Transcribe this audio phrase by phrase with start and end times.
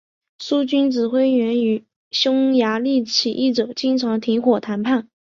[0.39, 5.07] 苏军指挥员与匈牙利起义者经常停火谈判。